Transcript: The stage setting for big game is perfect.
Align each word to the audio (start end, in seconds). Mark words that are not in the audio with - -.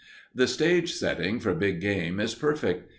The 0.33 0.47
stage 0.47 0.93
setting 0.93 1.39
for 1.39 1.53
big 1.53 1.79
game 1.79 2.19
is 2.19 2.33
perfect. 2.33 2.89